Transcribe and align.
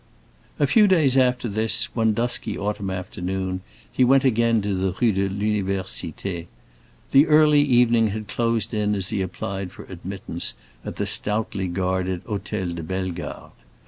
A 0.59 0.65
few 0.65 0.87
days 0.87 1.15
after 1.15 1.47
this, 1.47 1.93
one 1.95 2.13
dusky 2.15 2.57
autumn 2.57 2.89
afternoon, 2.89 3.61
he 3.91 4.03
went 4.03 4.23
again 4.23 4.59
to 4.63 4.73
the 4.73 4.95
Rue 4.99 5.11
de 5.11 5.29
l'Université. 5.29 6.47
The 7.11 7.27
early 7.27 7.61
evening 7.61 8.07
had 8.07 8.27
closed 8.27 8.73
in 8.73 8.95
as 8.95 9.09
he 9.09 9.21
applied 9.21 9.71
for 9.71 9.83
admittance 9.83 10.55
at 10.83 10.95
the 10.95 11.05
stoutly 11.05 11.67
guarded 11.67 12.23
Hôtel 12.23 12.73
de 12.73 12.81
Bellegarde. 12.81 13.53